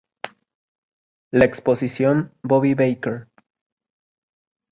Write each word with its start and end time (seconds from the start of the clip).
La 1.31 1.45
exposición 1.45 2.33
"Bobby 2.41 2.73
Baker. 2.73 3.27